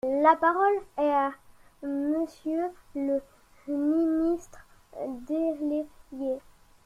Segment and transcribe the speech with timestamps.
[0.23, 1.29] La parole est à
[1.83, 3.21] Monsieur le
[3.67, 4.57] ministre
[5.27, 6.39] délégué.